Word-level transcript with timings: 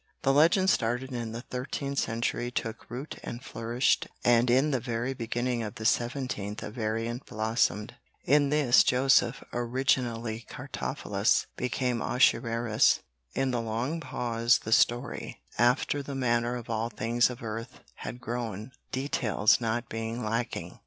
The 0.23 0.33
legend 0.33 0.71
started 0.71 1.11
in 1.13 1.31
the 1.31 1.41
thirteenth 1.41 1.99
century, 1.99 2.49
took 2.49 2.89
root 2.89 3.19
and 3.23 3.43
flourished, 3.43 4.07
and 4.23 4.49
in 4.49 4.71
the 4.71 4.79
very 4.79 5.13
beginning 5.13 5.61
of 5.61 5.75
the 5.75 5.85
seventeenth 5.85 6.63
a 6.63 6.71
variant 6.71 7.27
blossomed. 7.27 7.93
In 8.25 8.49
this 8.49 8.83
Joseph, 8.83 9.43
originally 9.53 10.47
Cartaphilus, 10.49 11.45
became 11.55 12.01
Ahasuerus. 12.01 13.01
In 13.35 13.51
the 13.51 13.61
long 13.61 13.99
pause 13.99 14.61
the 14.63 14.71
story, 14.71 15.43
after 15.59 16.01
the 16.01 16.15
manner 16.15 16.55
of 16.55 16.67
all 16.67 16.89
things 16.89 17.29
of 17.29 17.43
earth, 17.43 17.81
had 17.97 18.19
grown, 18.19 18.71
details 18.91 19.61
not 19.61 19.87
being 19.87 20.25
lacking. 20.25 20.79